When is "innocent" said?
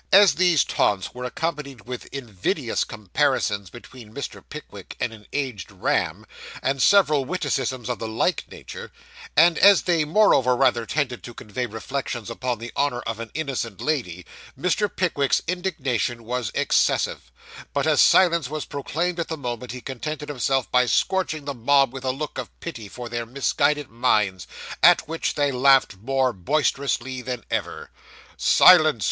13.35-13.79